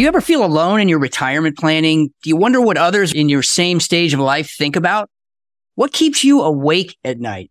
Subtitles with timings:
[0.00, 2.06] You ever feel alone in your retirement planning?
[2.22, 5.10] Do you wonder what others in your same stage of life think about?
[5.74, 7.50] What keeps you awake at night?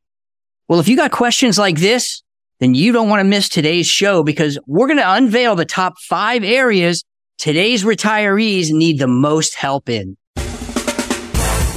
[0.68, 2.24] Well, if you got questions like this,
[2.60, 6.00] then you don't want to miss today's show because we're going to unveil the top
[6.00, 7.04] five areas
[7.38, 10.18] today's retirees need the most help in.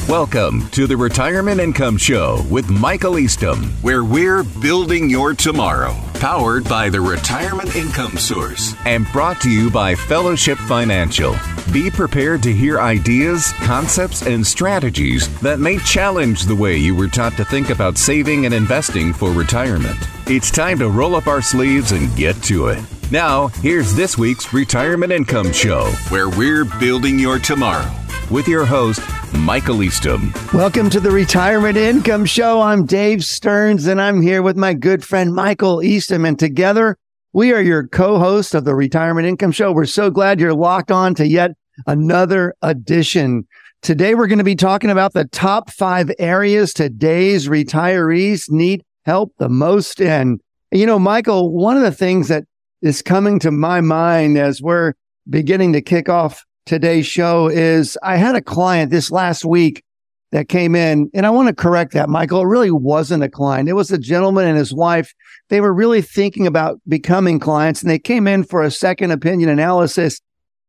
[0.08, 5.94] Welcome to the Retirement Income Show with Michael Eastham, where we're building your tomorrow.
[6.14, 11.36] Powered by the Retirement Income Source and brought to you by Fellowship Financial.
[11.72, 17.08] Be prepared to hear ideas, concepts, and strategies that may challenge the way you were
[17.08, 19.98] taught to think about saving and investing for retirement.
[20.26, 22.84] It's time to roll up our sleeves and get to it.
[23.12, 27.88] Now, here's this week's Retirement Income Show, where we're building your tomorrow
[28.32, 29.00] with your host,
[29.34, 30.32] Michael Eastham.
[30.52, 32.60] Welcome to the Retirement Income Show.
[32.60, 36.24] I'm Dave Stearns and I'm here with my good friend Michael Eastham.
[36.24, 36.98] And together
[37.32, 39.72] we are your co host of the Retirement Income Show.
[39.72, 41.52] We're so glad you're locked on to yet
[41.86, 43.46] another edition.
[43.80, 49.32] Today we're going to be talking about the top five areas today's retirees need help
[49.38, 50.40] the most in.
[50.70, 52.44] You know, Michael, one of the things that
[52.82, 54.94] is coming to my mind as we're
[55.28, 59.82] beginning to kick off today's show is I had a client this last week
[60.30, 62.40] that came in, and I want to correct that, Michael.
[62.40, 63.68] It really wasn't a client.
[63.68, 65.12] It was a gentleman and his wife.
[65.50, 69.50] They were really thinking about becoming clients, and they came in for a second opinion
[69.50, 70.20] analysis.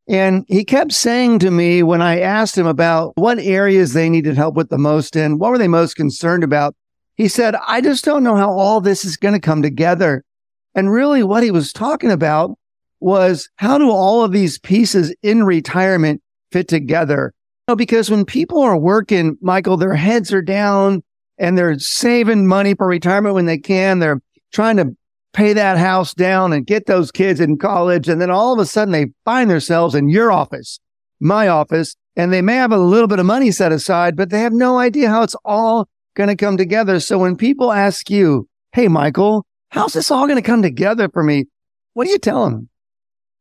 [0.07, 4.35] And he kept saying to me when I asked him about what areas they needed
[4.35, 6.75] help with the most and what were they most concerned about,
[7.15, 10.25] he said, I just don't know how all this is going to come together.
[10.75, 12.57] And really what he was talking about
[13.03, 17.33] was how do all of these pieces in retirement fit together?
[17.67, 21.03] You know, because when people are working, Michael, their heads are down
[21.37, 23.99] and they're saving money for retirement when they can.
[23.99, 24.95] They're trying to
[25.33, 28.07] pay that house down and get those kids in college.
[28.07, 30.79] And then all of a sudden they find themselves in your office,
[31.19, 34.41] my office, and they may have a little bit of money set aside, but they
[34.41, 36.99] have no idea how it's all going to come together.
[36.99, 41.23] So when people ask you, Hey, Michael, how's this all going to come together for
[41.23, 41.45] me?
[41.93, 42.69] What do you tell them?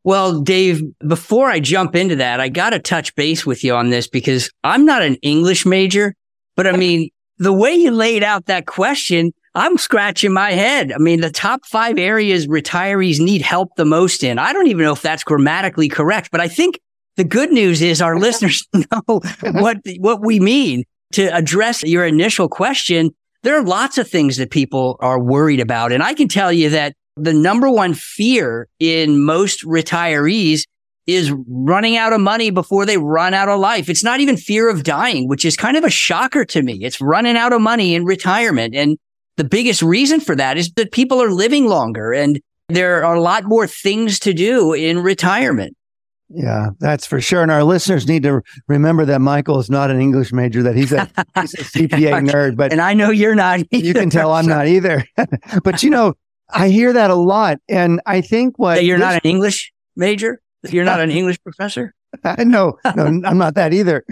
[0.05, 3.91] Well, Dave, before I jump into that, I got to touch base with you on
[3.91, 6.15] this because I'm not an English major,
[6.57, 10.93] but I mean, the way you laid out that question, I'm scratching my head.
[10.93, 14.39] I mean, the top five areas retirees need help the most in.
[14.39, 16.81] I don't even know if that's grammatically correct, but I think
[17.17, 22.49] the good news is our listeners know what, what we mean to address your initial
[22.49, 23.11] question.
[23.43, 25.93] There are lots of things that people are worried about.
[25.93, 30.63] And I can tell you that the number one fear in most retirees
[31.07, 33.89] is running out of money before they run out of life.
[33.89, 36.79] It's not even fear of dying, which is kind of a shocker to me.
[36.83, 38.75] It's running out of money in retirement.
[38.75, 38.99] And
[39.37, 43.21] the biggest reason for that is that people are living longer and there are a
[43.21, 45.77] lot more things to do in retirement.
[46.35, 47.43] Yeah, that's for sure.
[47.43, 50.93] And our listeners need to remember that Michael is not an English major, that he's
[50.93, 51.05] a,
[51.41, 52.57] he's a CPA nerd.
[52.57, 53.61] But and I know you're not.
[53.71, 53.85] Either.
[53.85, 55.05] You can tell I'm not either.
[55.63, 56.15] but you know,
[56.53, 57.59] I hear that a lot.
[57.69, 60.41] And I think what that you're this, not an English major?
[60.69, 61.95] You're not an English professor?
[62.39, 64.05] no, no, I'm not that either.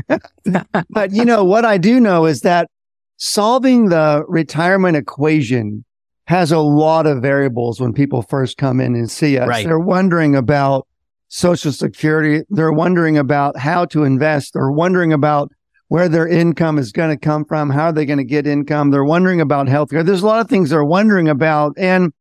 [0.90, 2.70] but you know, what I do know is that
[3.16, 5.84] solving the retirement equation
[6.26, 9.48] has a lot of variables when people first come in and see us.
[9.48, 9.66] Right.
[9.66, 10.86] They're wondering about
[11.28, 12.44] social security.
[12.50, 14.54] They're wondering about how to invest.
[14.54, 15.50] They're wondering about
[15.88, 17.68] where their income is going to come from.
[17.68, 18.90] How are they going to get income?
[18.90, 20.04] They're wondering about healthcare.
[20.04, 21.74] There's a lot of things they're wondering about.
[21.76, 22.12] And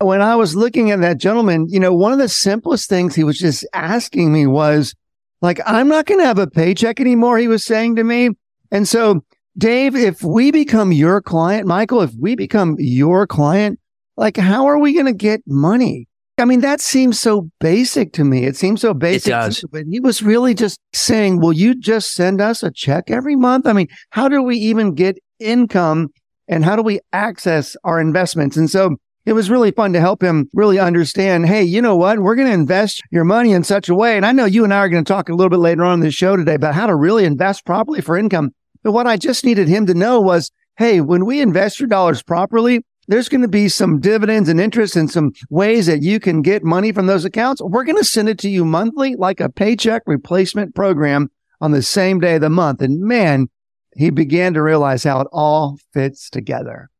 [0.00, 3.24] when I was looking at that gentleman, you know, one of the simplest things he
[3.24, 4.94] was just asking me was
[5.42, 7.38] like, I'm not going to have a paycheck anymore.
[7.38, 8.30] He was saying to me.
[8.70, 9.24] And so,
[9.58, 13.78] Dave, if we become your client, Michael, if we become your client,
[14.16, 16.08] like, how are we going to get money?
[16.38, 18.44] I mean, that seems so basic to me.
[18.46, 19.28] It seems so basic.
[19.28, 19.64] It does.
[19.70, 23.66] but he was really just saying, will you just send us a check every month?
[23.66, 26.08] I mean, how do we even get income
[26.48, 28.56] and how do we access our investments?
[28.56, 28.96] And so
[29.30, 32.18] it was really fun to help him really understand, hey, you know what?
[32.18, 34.16] We're going to invest your money in such a way.
[34.16, 35.94] And I know you and I are going to talk a little bit later on
[35.94, 38.52] in the show today about how to really invest properly for income.
[38.82, 42.24] But what I just needed him to know was, hey, when we invest your dollars
[42.24, 46.42] properly, there's going to be some dividends and interest and some ways that you can
[46.42, 47.62] get money from those accounts.
[47.62, 51.30] We're going to send it to you monthly, like a paycheck replacement program
[51.60, 52.82] on the same day of the month.
[52.82, 53.48] And man,
[53.94, 56.90] he began to realize how it all fits together.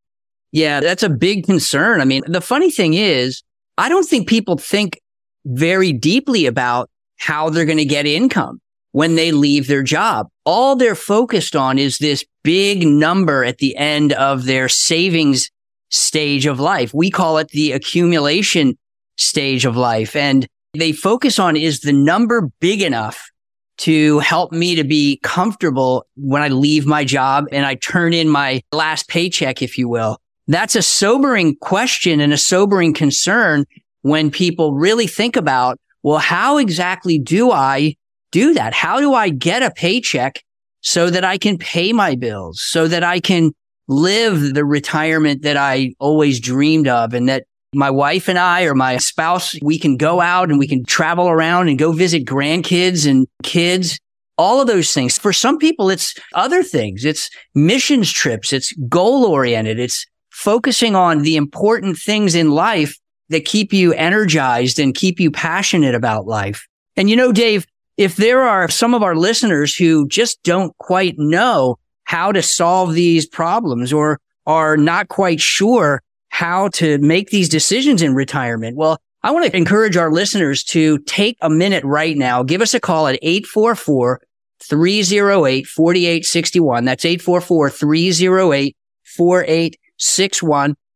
[0.52, 2.00] Yeah, that's a big concern.
[2.00, 3.43] I mean, the funny thing is,
[3.79, 5.00] I don't think people think
[5.44, 8.61] very deeply about how they're going to get income
[8.93, 10.29] when they leave their job.
[10.44, 15.50] All they're focused on is this big number at the end of their savings
[15.91, 16.93] stage of life.
[16.93, 18.76] We call it the accumulation
[19.17, 20.17] stage of life.
[20.17, 23.31] And they focus on is the number big enough
[23.79, 28.29] to help me to be comfortable when I leave my job and I turn in
[28.29, 30.19] my last paycheck, if you will.
[30.50, 33.67] That's a sobering question and a sobering concern
[34.02, 37.94] when people really think about, well, how exactly do I
[38.32, 38.75] do that?
[38.75, 40.43] How do I get a paycheck
[40.81, 43.52] so that I can pay my bills, so that I can
[43.87, 48.75] live the retirement that I always dreamed of and that my wife and I or
[48.75, 53.08] my spouse, we can go out and we can travel around and go visit grandkids
[53.08, 54.00] and kids.
[54.37, 55.17] All of those things.
[55.17, 57.05] For some people, it's other things.
[57.05, 58.52] It's missions trips.
[58.52, 59.79] It's goal oriented.
[59.79, 60.06] It's
[60.40, 62.98] focusing on the important things in life
[63.28, 66.66] that keep you energized and keep you passionate about life.
[66.96, 67.66] And you know, Dave,
[67.98, 72.94] if there are some of our listeners who just don't quite know how to solve
[72.94, 78.78] these problems or are not quite sure how to make these decisions in retirement.
[78.78, 82.42] Well, I want to encourage our listeners to take a minute right now.
[82.42, 84.22] Give us a call at 844
[84.62, 86.84] 308 4861.
[86.87, 89.89] That's 844 308 4861.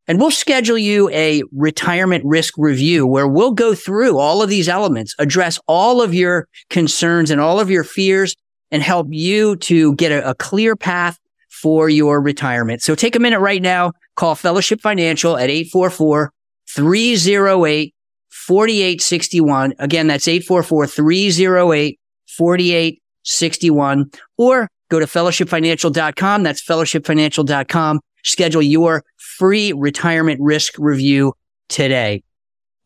[0.07, 4.69] And we'll schedule you a retirement risk review where we'll go through all of these
[4.69, 8.35] elements, address all of your concerns and all of your fears
[8.71, 11.19] and help you to get a, a clear path
[11.49, 12.83] for your retirement.
[12.83, 16.33] So take a minute right now Call Fellowship Financial at 844
[16.69, 17.95] 308
[18.29, 19.75] 4861.
[19.79, 24.11] Again, that's 844 308 4861.
[24.37, 26.43] Or go to fellowshipfinancial.com.
[26.43, 28.01] That's fellowshipfinancial.com.
[28.25, 31.35] Schedule your free retirement risk review
[31.69, 32.23] today.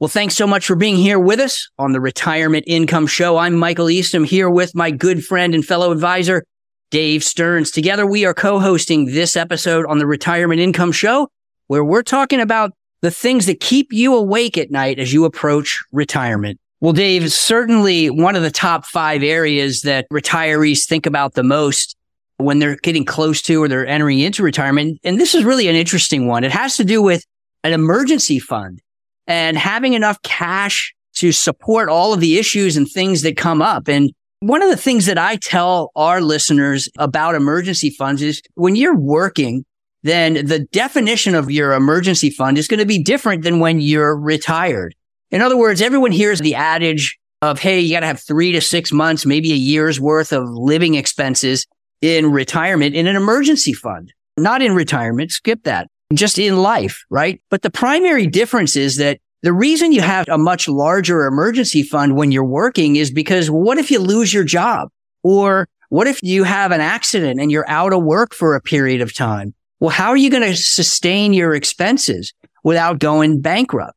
[0.01, 3.37] Well, thanks so much for being here with us on the Retirement Income Show.
[3.37, 6.45] I'm Michael Eastham here with my good friend and fellow advisor,
[6.91, 7.71] Dave Stearns.
[7.71, 11.29] Together, we are co-hosting this episode on the Retirement Income Show,
[11.67, 15.83] where we're talking about the things that keep you awake at night as you approach
[15.93, 16.61] retirement.
[16.81, 21.97] Well, Dave, certainly one of the top five areas that retirees think about the most
[22.39, 24.99] when they're getting close to or they're entering into retirement.
[25.05, 26.45] And this is really an interesting one.
[26.45, 27.25] It has to do with
[27.65, 28.81] an emergency fund
[29.27, 33.89] and having enough cash to support all of the issues and things that come up.
[33.89, 38.77] And one of the things that I tell our listeners about emergency funds is when
[38.77, 39.65] you're working,
[40.05, 44.17] then the definition of your emergency fund is going to be different than when you're
[44.17, 44.95] retired.
[45.33, 48.61] In other words, everyone hears the adage of, Hey, you got to have three to
[48.61, 51.67] six months, maybe a year's worth of living expenses
[52.01, 55.31] in retirement in an emergency fund, not in retirement.
[55.31, 57.41] Skip that just in life, right?
[57.51, 62.17] But the primary difference is that the reason you have a much larger emergency fund
[62.17, 64.89] when you're working is because what if you lose your job?
[65.23, 69.01] Or what if you have an accident and you're out of work for a period
[69.01, 69.55] of time?
[69.81, 72.33] Well, how are you going to sustain your expenses
[72.65, 73.97] without going bankrupt?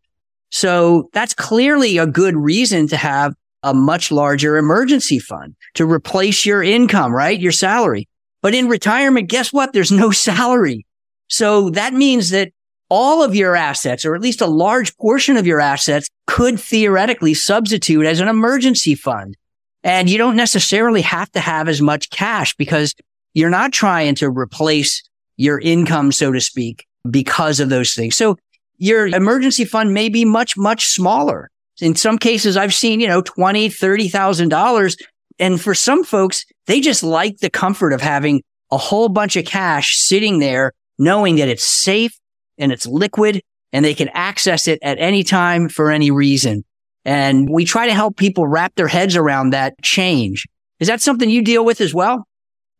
[0.51, 6.45] So that's clearly a good reason to have a much larger emergency fund to replace
[6.45, 7.39] your income, right?
[7.39, 8.07] Your salary.
[8.41, 9.73] But in retirement, guess what?
[9.73, 10.85] There's no salary.
[11.27, 12.51] So that means that
[12.89, 17.33] all of your assets, or at least a large portion of your assets could theoretically
[17.33, 19.37] substitute as an emergency fund.
[19.83, 22.93] And you don't necessarily have to have as much cash because
[23.33, 25.03] you're not trying to replace
[25.37, 28.15] your income, so to speak, because of those things.
[28.15, 28.37] So
[28.77, 31.50] your emergency fund may be much, much smaller.
[31.81, 34.95] In some cases, I've seen, you know, twenty, thirty thousand dollars.
[35.39, 39.45] And for some folks, they just like the comfort of having a whole bunch of
[39.45, 42.17] cash sitting there, knowing that it's safe
[42.57, 43.41] and it's liquid
[43.73, 46.63] and they can access it at any time for any reason.
[47.05, 50.47] And we try to help people wrap their heads around that change.
[50.79, 52.27] Is that something you deal with as well?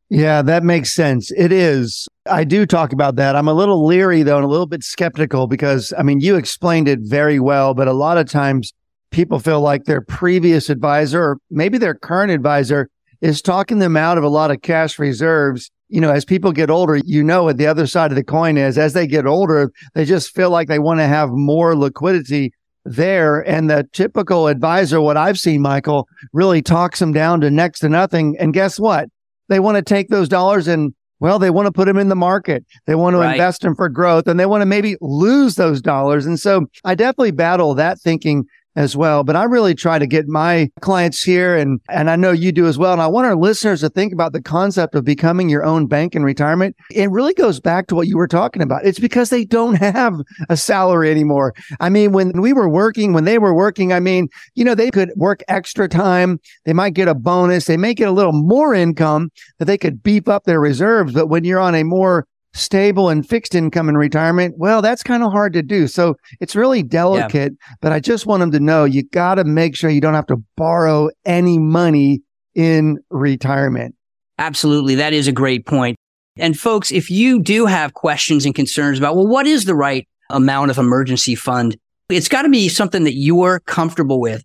[0.09, 1.31] Yeah, that makes sense.
[1.31, 2.07] It is.
[2.29, 3.35] I do talk about that.
[3.35, 6.87] I'm a little leery though and a little bit skeptical because I mean, you explained
[6.87, 8.73] it very well, but a lot of times
[9.11, 12.89] people feel like their previous advisor or maybe their current advisor
[13.21, 16.69] is talking them out of a lot of cash reserves you know, as people get
[16.69, 18.77] older, you know what the other side of the coin is.
[18.77, 22.53] As they get older, they just feel like they want to have more liquidity
[22.85, 23.41] there.
[23.41, 27.89] And the typical advisor, what I've seen, Michael, really talks them down to next to
[27.89, 28.37] nothing.
[28.39, 29.09] And guess what?
[29.49, 32.15] They want to take those dollars and well, they want to put them in the
[32.15, 32.65] market.
[32.87, 33.33] They want to right.
[33.33, 36.25] invest them for growth and they want to maybe lose those dollars.
[36.25, 39.23] And so I definitely battle that thinking as well.
[39.23, 42.67] But I really try to get my clients here and, and I know you do
[42.67, 42.93] as well.
[42.93, 46.15] And I want our listeners to think about the concept of becoming your own bank
[46.15, 46.75] in retirement.
[46.91, 48.85] It really goes back to what you were talking about.
[48.85, 50.15] It's because they don't have
[50.49, 51.53] a salary anymore.
[51.79, 54.91] I mean, when we were working, when they were working, I mean, you know, they
[54.91, 56.39] could work extra time.
[56.65, 57.65] They might get a bonus.
[57.65, 61.13] They may get a little more income that they could beef up their reserves.
[61.13, 65.23] But when you're on a more stable and fixed income in retirement, well, that's kind
[65.23, 65.87] of hard to do.
[65.87, 67.75] So it's really delicate, yeah.
[67.81, 70.27] but I just want them to know you got to make sure you don't have
[70.27, 72.21] to borrow any money
[72.55, 73.95] in retirement.
[74.37, 74.95] Absolutely.
[74.95, 75.97] That is a great point.
[76.37, 80.07] And folks, if you do have questions and concerns about, well, what is the right
[80.29, 81.77] amount of emergency fund?
[82.09, 84.43] It's got to be something that you're comfortable with.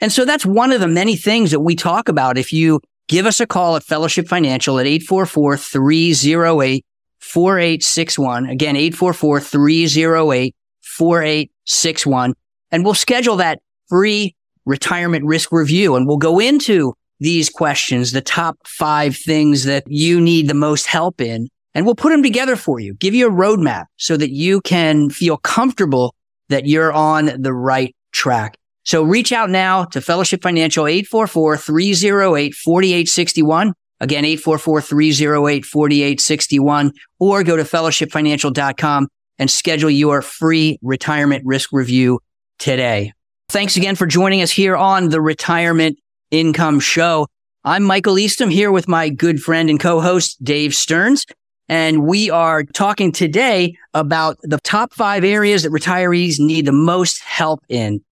[0.00, 2.38] And so that's one of the many things that we talk about.
[2.38, 6.84] If you give us a call at Fellowship Financial at 844 308
[7.20, 8.46] 4861.
[8.46, 12.34] Again, 844 308 4861.
[12.70, 14.34] And we'll schedule that free
[14.66, 20.20] retirement risk review and we'll go into these questions, the top five things that you
[20.20, 23.32] need the most help in, and we'll put them together for you, give you a
[23.32, 26.14] roadmap so that you can feel comfortable
[26.48, 28.56] that you're on the right track.
[28.84, 33.72] So reach out now to Fellowship Financial 844-308-4861.
[34.00, 42.20] Again, 844-308-4861 or go to fellowshipfinancial.com and schedule your free retirement risk review
[42.58, 43.12] today.
[43.50, 45.98] Thanks again for joining us here on the Retirement
[46.30, 47.26] Income Show.
[47.64, 51.26] I'm Michael Eastham here with my good friend and co-host Dave Stearns.
[51.68, 57.22] And we are talking today about the top five areas that retirees need the most
[57.22, 58.02] help in.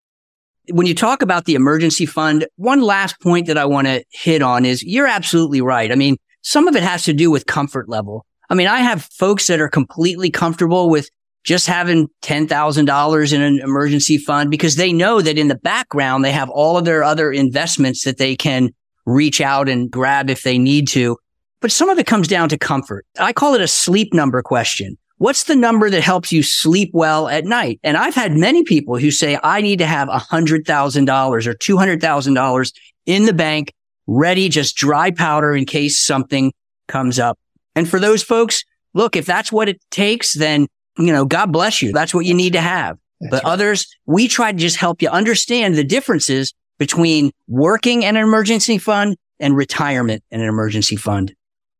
[0.71, 4.43] When you talk about the emergency fund, one last point that I want to hit
[4.43, 5.91] on is you're absolutely right.
[5.91, 8.25] I mean, some of it has to do with comfort level.
[8.51, 11.11] I mean, I have folks that are completely comfortable with
[11.45, 16.33] just having $10,000 in an emergency fund because they know that in the background, they
[16.33, 18.71] have all of their other investments that they can
[19.07, 21.17] reach out and grab if they need to.
[21.61, 23.07] But some of it comes down to comfort.
[23.19, 24.99] I call it a sleep number question.
[25.19, 27.81] What's the number that helps you sleep well at night?
[27.83, 32.73] And I've had many people who say, I need to have $100,000 or $200,000
[33.07, 33.73] in the bank,
[34.07, 36.53] ready, just dry powder in case something
[36.87, 37.39] comes up.
[37.75, 41.81] And for those folks, look, if that's what it takes, then you know, God bless
[41.81, 41.93] you.
[41.93, 42.99] That's what you need to have.
[43.21, 43.53] That's but right.
[43.53, 48.79] others, we try to just help you understand the differences between working in an emergency
[48.79, 51.35] fund and retirement in an emergency fund.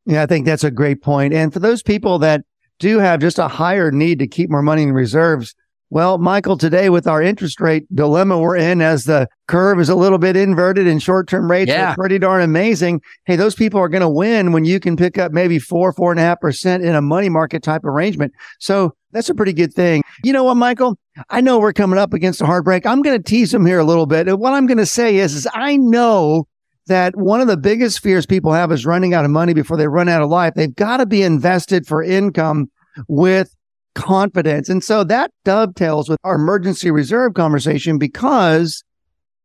[0.07, 1.35] Yeah, I think that's a great point.
[1.35, 2.43] And for those people that
[2.79, 5.55] do have just a higher need to keep more money in reserves,
[5.91, 9.95] well, Michael, today with our interest rate dilemma we're in as the curve is a
[9.95, 11.93] little bit inverted and short term rates yeah.
[11.93, 13.01] are pretty darn amazing.
[13.25, 16.11] Hey, those people are going to win when you can pick up maybe four, four
[16.11, 18.35] and a half percent in a money market type arrangement.
[18.59, 20.03] So that's a pretty good thing.
[20.23, 20.99] You know what, Michael?
[21.31, 22.85] I know we're coming up against a hard break.
[22.85, 24.29] I'm going to tease him here a little bit.
[24.29, 26.47] And what I'm going to say is, is I know
[26.89, 29.89] that one of the biggest fears people have is running out of money before they
[29.89, 30.55] run out of life.
[30.55, 32.71] They've got to be invested for income
[33.07, 33.55] with
[33.95, 34.69] confidence.
[34.69, 38.85] And so that dovetails with our emergency reserve conversation because,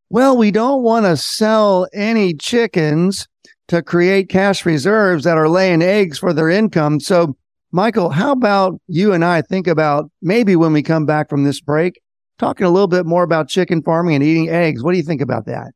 [0.10, 3.28] well, we don't want to sell any chickens
[3.68, 7.00] to create cash reserves that are laying eggs for their income.
[7.00, 7.36] So,
[7.72, 11.60] Michael, how about you and I think about maybe when we come back from this
[11.60, 12.00] break,
[12.38, 14.84] talking a little bit more about chicken farming and eating eggs.
[14.84, 15.72] What do you think about that?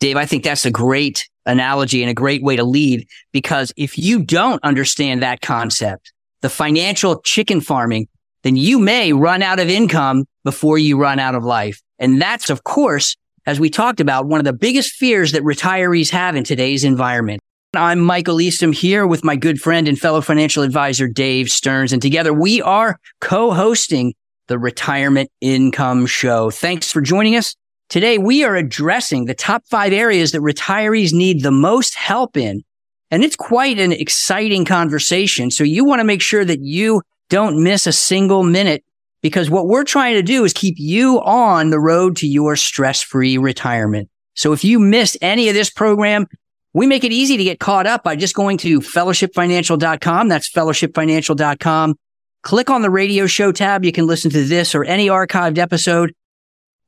[0.00, 3.98] Dave, I think that's a great analogy and a great way to lead because if
[3.98, 8.08] you don't understand that concept, the financial chicken farming,
[8.42, 11.82] then you may run out of income before you run out of life.
[11.98, 13.14] And that's, of course,
[13.44, 17.40] as we talked about, one of the biggest fears that retirees have in today's environment.
[17.74, 21.92] I'm Michael Eastham here with my good friend and fellow financial advisor, Dave Stearns.
[21.92, 24.14] And together we are co-hosting
[24.48, 26.50] the Retirement Income Show.
[26.50, 27.54] Thanks for joining us.
[27.90, 32.62] Today we are addressing the top five areas that retirees need the most help in
[33.10, 35.50] and it's quite an exciting conversation.
[35.50, 38.84] So you want to make sure that you don't miss a single minute
[39.22, 43.02] because what we're trying to do is keep you on the road to your stress
[43.02, 44.08] free retirement.
[44.34, 46.28] So if you missed any of this program,
[46.72, 50.28] we make it easy to get caught up by just going to fellowshipfinancial.com.
[50.28, 51.96] That's fellowshipfinancial.com.
[52.42, 53.84] Click on the radio show tab.
[53.84, 56.14] You can listen to this or any archived episode.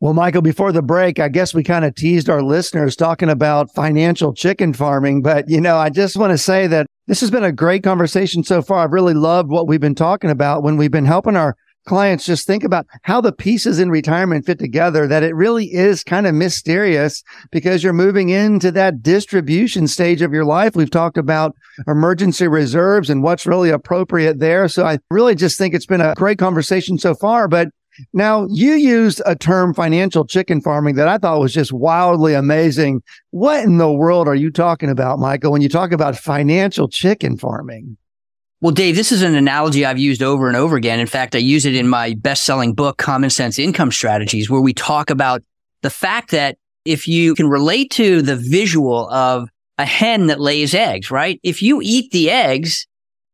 [0.02, 3.72] Well, Michael, before the break, I guess we kind of teased our listeners talking about
[3.72, 5.22] financial chicken farming.
[5.22, 8.42] But, you know, I just want to say that this has been a great conversation
[8.42, 8.82] so far.
[8.82, 11.54] I've really loved what we've been talking about when we've been helping our
[11.86, 16.02] clients just think about how the pieces in retirement fit together, that it really is
[16.02, 20.74] kind of mysterious because you're moving into that distribution stage of your life.
[20.74, 21.54] We've talked about
[21.86, 24.66] emergency reserves and what's really appropriate there.
[24.66, 27.68] So I really just think it's been a great conversation so far, but
[28.12, 33.02] now, you used a term financial chicken farming that I thought was just wildly amazing.
[33.30, 37.36] What in the world are you talking about, Michael, when you talk about financial chicken
[37.36, 37.96] farming?
[38.60, 41.00] Well, Dave, this is an analogy I've used over and over again.
[41.00, 44.60] In fact, I use it in my best selling book, Common Sense Income Strategies, where
[44.60, 45.42] we talk about
[45.82, 50.74] the fact that if you can relate to the visual of a hen that lays
[50.74, 51.40] eggs, right?
[51.42, 52.86] If you eat the eggs,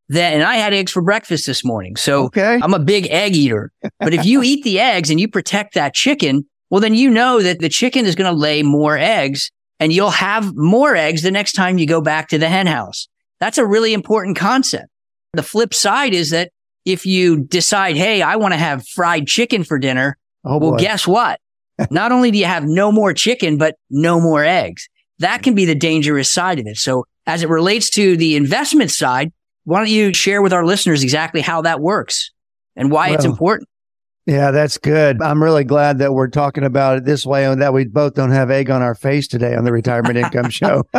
[0.09, 1.97] then, and I had eggs for breakfast this morning.
[1.97, 2.59] So Okay.
[2.63, 3.71] I'm a big egg eater.
[4.01, 7.43] But if you eat the eggs and you protect that chicken, well, then you know
[7.43, 9.51] that the chicken is going to lay more eggs
[9.81, 13.09] and you'll have more eggs the next time you go back to the hen house.
[13.41, 14.87] That's a really important concept.
[15.35, 16.51] The flip side is that
[16.85, 20.17] if you decide, Hey, I want to have fried chicken for dinner.
[20.45, 20.79] Oh, Well, boy.
[20.79, 21.39] guess what?
[21.91, 24.89] Not only do you have no more chicken, but no more eggs.
[25.21, 26.77] That can be the dangerous side of it.
[26.77, 29.33] So as it relates to the investment side,
[29.69, 32.31] why don't you share with our listeners exactly how that works
[32.75, 33.69] and why it's important?
[34.25, 35.21] Yeah, that's good.
[35.21, 38.31] I'm really glad that we're talking about it this way and that we both don't
[38.31, 40.85] have egg on our face today on the retirement income show.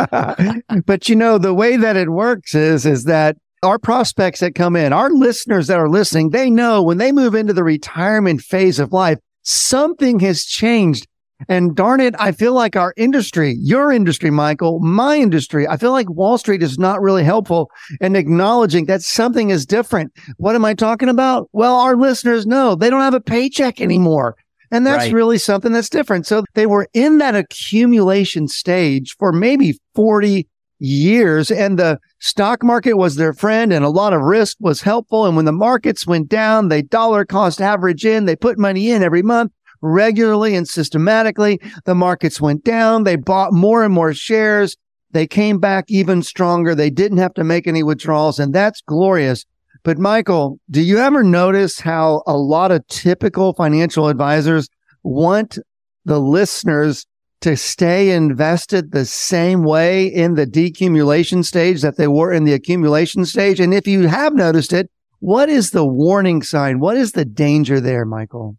[0.86, 4.76] but you know, the way that it works is, is that our prospects that come
[4.76, 8.78] in, our listeners that are listening, they know when they move into the retirement phase
[8.78, 11.08] of life, something has changed.
[11.48, 15.92] And darn it, I feel like our industry, your industry, Michael, my industry, I feel
[15.92, 17.70] like Wall Street is not really helpful
[18.00, 20.12] in acknowledging that something is different.
[20.36, 21.48] What am I talking about?
[21.52, 24.36] Well, our listeners know they don't have a paycheck anymore.
[24.70, 25.12] And that's Right.
[25.12, 26.26] really something that's different.
[26.26, 30.46] So they were in that accumulation stage for maybe 40
[30.78, 35.26] years and the stock market was their friend and a lot of risk was helpful.
[35.26, 39.02] And when the markets went down, they dollar cost average in, they put money in
[39.02, 41.60] every month regularly and systematically.
[41.84, 43.04] The markets went down.
[43.04, 44.76] They bought more and more shares.
[45.12, 46.74] They came back even stronger.
[46.74, 49.44] They didn't have to make any withdrawals and that's glorious.
[49.82, 54.68] But Michael, do you ever notice how a lot of typical financial advisors
[55.02, 55.58] want
[56.04, 57.06] the listeners
[57.40, 62.52] to stay invested the same way in the decumulation stage that they were in the
[62.52, 63.58] accumulation stage?
[63.58, 66.78] And if you have noticed it, what is the warning sign?
[66.78, 68.56] What is the danger there, Michael?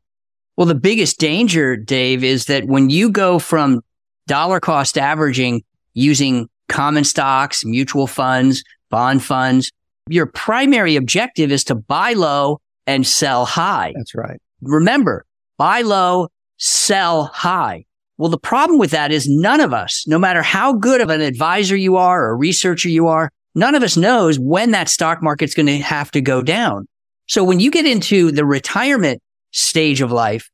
[0.61, 3.81] Well, the biggest danger, Dave, is that when you go from
[4.27, 5.63] dollar cost averaging
[5.95, 9.71] using common stocks, mutual funds, bond funds,
[10.07, 13.93] your primary objective is to buy low and sell high.
[13.95, 14.39] That's right.
[14.61, 15.25] Remember,
[15.57, 16.27] buy low,
[16.57, 17.83] sell high.
[18.19, 21.21] Well, the problem with that is none of us, no matter how good of an
[21.21, 25.23] advisor you are or a researcher you are, none of us knows when that stock
[25.23, 26.87] market's going to have to go down.
[27.27, 30.50] So when you get into the retirement stage of life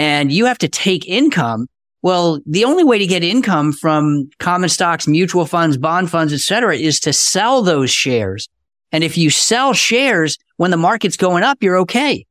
[0.00, 1.66] and you have to take income,
[2.00, 6.40] well, the only way to get income from common stocks, mutual funds, bond funds, et
[6.40, 8.48] cetera, is to sell those shares.
[8.92, 12.24] And if you sell shares when the market's going up, you're okay.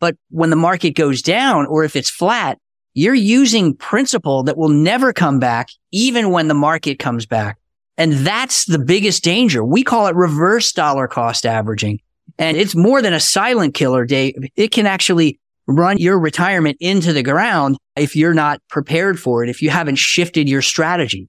[0.00, 2.58] But when the market goes down or if it's flat,
[2.92, 7.56] you're using principal that will never come back, even when the market comes back.
[7.96, 9.64] And that's the biggest danger.
[9.64, 12.00] We call it reverse dollar cost averaging.
[12.38, 14.34] And it's more than a silent killer, Dave.
[14.56, 19.50] It can actually run your retirement into the ground if you're not prepared for it,
[19.50, 21.28] if you haven't shifted your strategy.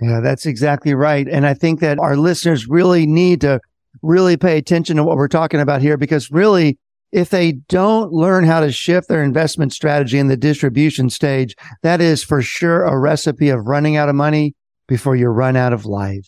[0.00, 1.28] Yeah, that's exactly right.
[1.28, 3.60] And I think that our listeners really need to
[4.00, 6.78] really pay attention to what we're talking about here because really,
[7.12, 12.00] if they don't learn how to shift their investment strategy in the distribution stage, that
[12.00, 14.54] is for sure a recipe of running out of money
[14.88, 16.26] before you run out of life.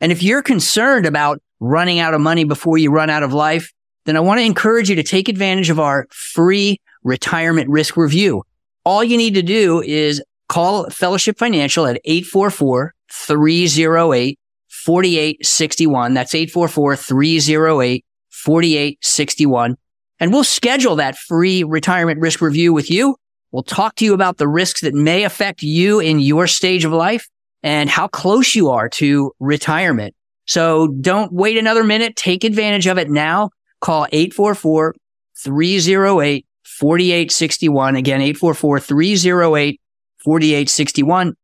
[0.00, 3.72] And if you're concerned about running out of money before you run out of life,
[4.04, 8.42] then I want to encourage you to take advantage of our free retirement risk review.
[8.84, 16.14] All you need to do is call Fellowship Financial at 844 308 4861.
[16.14, 19.76] That's 844 308 4861.
[20.18, 23.16] And we'll schedule that free retirement risk review with you.
[23.52, 26.92] We'll talk to you about the risks that may affect you in your stage of
[26.92, 27.28] life
[27.62, 30.14] and how close you are to retirement.
[30.46, 32.16] So don't wait another minute.
[32.16, 33.50] Take advantage of it now.
[33.80, 34.94] Call 844
[35.42, 37.96] 308 4861.
[37.96, 39.80] Again, 844 308
[40.24, 41.34] 4861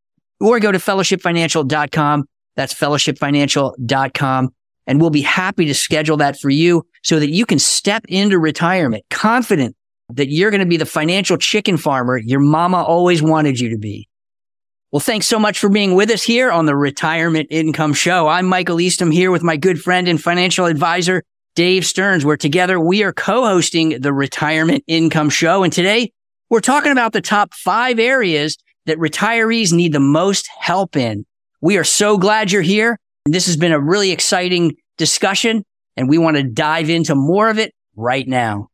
[0.40, 2.25] or go to fellowshipfinancial.com.
[2.57, 4.49] That's fellowshipfinancial.com.
[4.88, 8.38] And we'll be happy to schedule that for you so that you can step into
[8.38, 9.75] retirement confident
[10.11, 13.79] that you're going to be the financial chicken farmer your mama always wanted you to
[13.79, 14.09] be.
[14.92, 18.29] Well, thanks so much for being with us here on the Retirement Income Show.
[18.29, 21.25] I'm Michael Eastham here with my good friend and financial advisor,
[21.57, 22.23] Dave Stearns.
[22.23, 22.79] We're together.
[22.79, 25.62] We are co-hosting the Retirement Income Show.
[25.62, 26.12] And today
[26.51, 31.25] we're talking about the top five areas that retirees need the most help in.
[31.62, 33.01] We are so glad you're here.
[33.25, 35.64] And this has been a really exciting discussion
[35.97, 38.69] and we want to dive into more of it right now.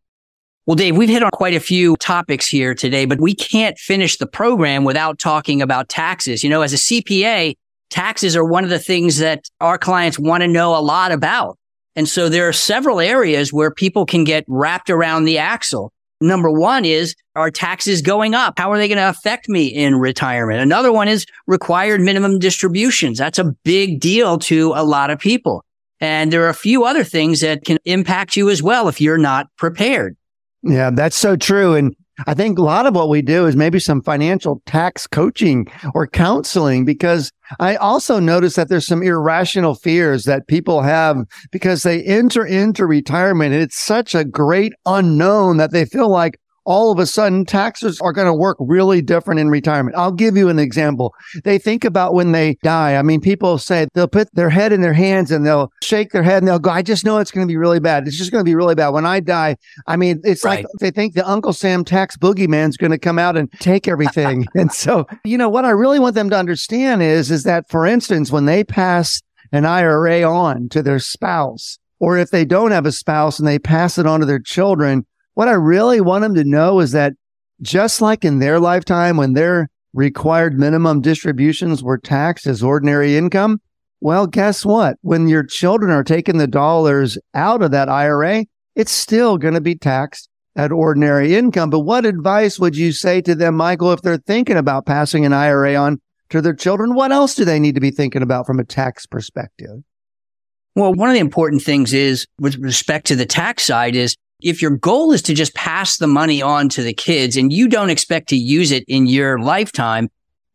[0.66, 4.16] Well, Dave, we've hit on quite a few topics here today, but we can't finish
[4.16, 6.42] the program without talking about taxes.
[6.42, 7.54] You know, as a CPA,
[7.90, 11.58] taxes are one of the things that our clients want to know a lot about.
[11.94, 15.92] And so there are several areas where people can get wrapped around the axle.
[16.20, 18.54] Number one is, are taxes going up?
[18.58, 20.60] How are they going to affect me in retirement?
[20.60, 23.18] Another one is required minimum distributions.
[23.18, 25.64] That's a big deal to a lot of people.
[26.00, 29.18] And there are a few other things that can impact you as well if you're
[29.18, 30.16] not prepared.
[30.62, 31.74] Yeah, that's so true.
[31.74, 31.94] And
[32.26, 36.06] I think a lot of what we do is maybe some financial tax coaching or
[36.06, 42.02] counseling because I also notice that there's some irrational fears that people have because they
[42.02, 43.54] enter into retirement.
[43.54, 48.12] It's such a great unknown that they feel like, all of a sudden taxes are
[48.12, 49.96] going to work really different in retirement.
[49.96, 51.14] I'll give you an example.
[51.44, 52.96] They think about when they die.
[52.96, 56.22] I mean, people say they'll put their head in their hands and they'll shake their
[56.22, 58.06] head and they'll go, I just know it's going to be really bad.
[58.06, 58.90] It's just going to be really bad.
[58.90, 60.64] When I die, I mean, it's right.
[60.64, 64.46] like they think the Uncle Sam tax boogeyman's going to come out and take everything.
[64.54, 67.86] and so, you know, what I really want them to understand is, is that for
[67.86, 69.20] instance, when they pass
[69.50, 73.60] an IRA on to their spouse, or if they don't have a spouse and they
[73.60, 77.14] pass it on to their children, what I really want them to know is that
[77.60, 83.60] just like in their lifetime, when their required minimum distributions were taxed as ordinary income,
[84.00, 84.96] well, guess what?
[85.02, 89.60] When your children are taking the dollars out of that IRA, it's still going to
[89.60, 91.70] be taxed at ordinary income.
[91.70, 95.32] But what advice would you say to them, Michael, if they're thinking about passing an
[95.32, 96.94] IRA on to their children?
[96.94, 99.82] What else do they need to be thinking about from a tax perspective?
[100.74, 104.60] Well, one of the important things is with respect to the tax side is if
[104.60, 107.90] your goal is to just pass the money on to the kids and you don't
[107.90, 110.08] expect to use it in your lifetime,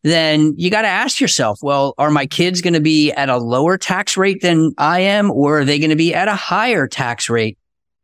[0.04, 3.38] then you got to ask yourself, well, are my kids going to be at a
[3.38, 6.88] lower tax rate than I am, or are they going to be at a higher
[6.88, 7.58] tax rate?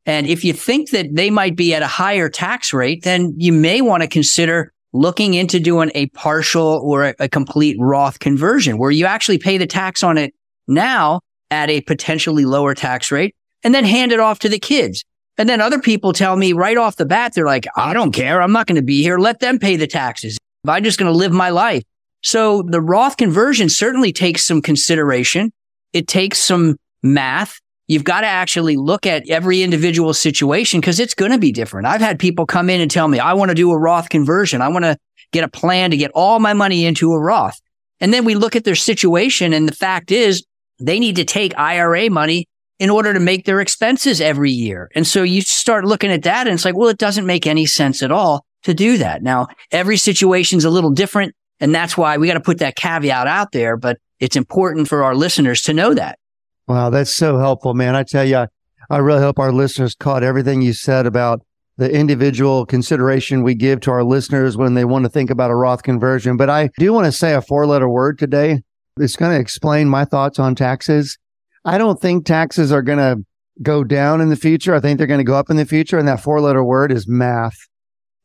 [0.06, 3.54] And if you think that they might be at a higher tax rate, then you
[3.54, 8.92] may want to consider looking into doing a partial or a, complete Roth conversion where
[8.92, 10.34] you actually pay the tax on it
[10.68, 15.04] now at a potentially lower tax rate and then hand it off to the kids.
[15.38, 18.42] And then other people tell me right off the bat, they're like, I don't care.
[18.42, 19.18] I'm not going to be here.
[19.18, 20.38] Let them pay the taxes.
[20.68, 21.84] I'm just going to live my life.
[22.22, 25.52] So the Roth conversion certainly takes some consideration.
[25.92, 27.60] It takes some math.
[27.88, 31.88] You've got to actually look at every individual situation because it's going to be different.
[31.88, 34.62] I've had people come in and tell me, I want to do a Roth conversion.
[34.62, 34.98] I want to
[35.32, 37.60] get a plan to get all my money into a Roth.
[38.00, 39.52] And then we look at their situation.
[39.52, 40.46] And the fact is
[40.80, 42.48] they need to take IRA money
[42.80, 44.90] in order to make their expenses every year.
[44.96, 47.66] And so you start looking at that and it's like, well, it doesn't make any
[47.66, 49.22] sense at all to do that.
[49.22, 51.36] Now, every situation's a little different.
[51.60, 55.04] And that's why we got to put that caveat out there, but it's important for
[55.04, 56.20] our listeners to know that.
[56.68, 56.90] Wow.
[56.90, 57.96] That's so helpful, man.
[57.96, 58.48] I tell you,
[58.90, 61.42] I really hope our listeners caught everything you said about
[61.78, 65.56] the individual consideration we give to our listeners when they want to think about a
[65.56, 66.38] Roth conversion.
[66.38, 68.62] But I do want to say a four letter word today.
[69.00, 71.18] It's going to explain my thoughts on taxes.
[71.66, 73.24] I don't think taxes are going to
[73.62, 74.74] go down in the future.
[74.74, 75.98] I think they're going to go up in the future.
[75.98, 77.58] And that four letter word is math.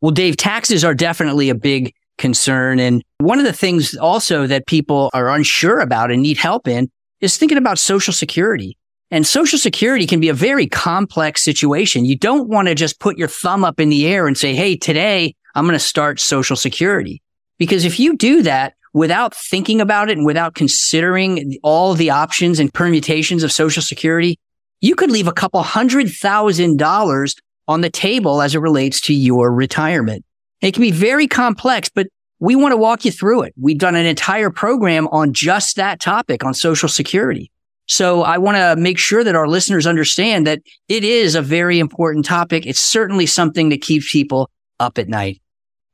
[0.00, 2.78] Well, Dave, taxes are definitely a big concern.
[2.78, 6.90] And one of the things also that people are unsure about and need help in
[7.20, 8.76] is thinking about social security.
[9.10, 12.04] And social security can be a very complex situation.
[12.04, 14.76] You don't want to just put your thumb up in the air and say, Hey,
[14.76, 17.22] today I'm going to start social security.
[17.58, 22.58] Because if you do that without thinking about it and without considering all the options
[22.58, 24.38] and permutations of social security,
[24.80, 27.34] you could leave a couple hundred thousand dollars
[27.68, 30.24] on the table as it relates to your retirement.
[30.66, 32.08] It can be very complex, but
[32.40, 33.54] we want to walk you through it.
[33.56, 37.52] We've done an entire program on just that topic on social security.
[37.86, 41.78] So I want to make sure that our listeners understand that it is a very
[41.78, 42.66] important topic.
[42.66, 44.50] It's certainly something that keeps people
[44.80, 45.40] up at night.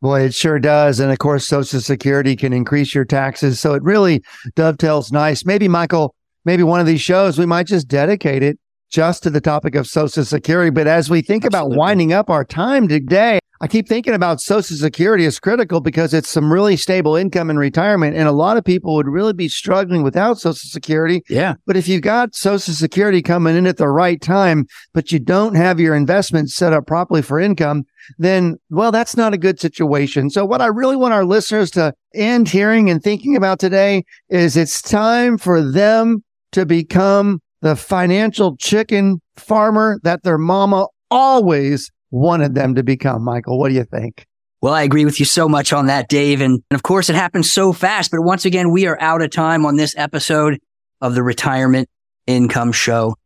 [0.01, 1.01] Boy, it sure does.
[1.01, 3.61] And of course, Social Security can increase your taxes.
[3.61, 4.23] So it really
[4.55, 5.45] dovetails nice.
[5.45, 6.15] Maybe, Michael,
[6.47, 8.59] maybe one of these shows, we might just dedicate it
[8.89, 10.71] just to the topic of Social Security.
[10.71, 11.75] But as we think Absolutely.
[11.75, 16.13] about winding up our time today, I keep thinking about Social Security as critical because
[16.13, 18.17] it's some really stable income in retirement.
[18.17, 21.23] And a lot of people would really be struggling without Social Security.
[21.29, 21.55] Yeah.
[21.65, 25.55] But if you've got Social Security coming in at the right time, but you don't
[25.55, 27.85] have your investments set up properly for income,
[28.19, 30.29] then, well, that's not a good situation.
[30.29, 34.57] So what I really want our listeners to end hearing and thinking about today is
[34.57, 42.55] it's time for them to become the financial chicken farmer that their mama always wanted
[42.55, 43.25] them to become.
[43.25, 44.27] Michael, what do you think?
[44.61, 46.41] Well, I agree with you so much on that, Dave.
[46.41, 48.13] And, of course, it happens so fast.
[48.13, 50.61] But once again, we are out of time on this episode
[51.01, 51.89] of the Retirement
[52.29, 53.17] Income Show.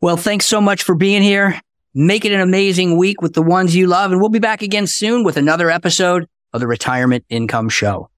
[0.00, 1.60] Well, thanks so much for being here.
[1.94, 4.10] Make it an amazing week with the ones you love.
[4.10, 8.08] And we'll be back again soon with another episode of the Retirement Income Show.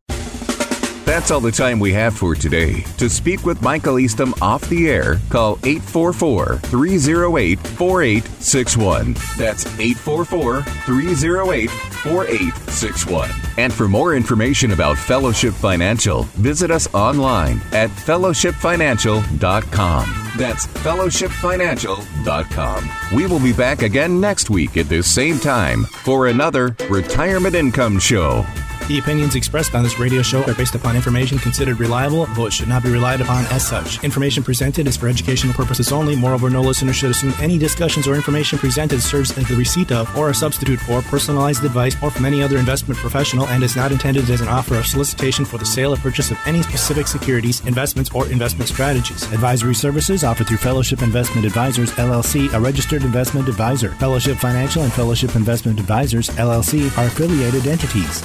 [1.05, 2.81] That's all the time we have for today.
[2.97, 9.13] To speak with Michael Eastham off the air, call 844 308 4861.
[9.37, 13.31] That's 844 308 4861.
[13.59, 20.31] And for more information about Fellowship Financial, visit us online at fellowshipfinancial.com.
[20.37, 22.91] That's fellowshipfinancial.com.
[23.15, 27.99] We will be back again next week at this same time for another Retirement Income
[28.01, 28.45] Show.
[28.87, 32.53] The opinions expressed on this radio show are based upon information considered reliable, though it
[32.53, 34.05] should not be relied upon as such.
[34.05, 36.15] Information presented is for educational purposes only.
[36.15, 40.15] Moreover, no listener should assume any discussions or information presented serves as the receipt of
[40.19, 43.91] or a substitute for personalized advice or from any other investment professional and is not
[43.91, 47.65] intended as an offer or solicitation for the sale or purchase of any specific securities,
[47.65, 49.23] investments, or investment strategies.
[49.33, 53.93] Advisory services offered through Fellowship Investment Advisors, LLC, a registered investment advisor.
[53.93, 58.23] Fellowship Financial and Fellowship Investment Advisors, LLC, are affiliated entities.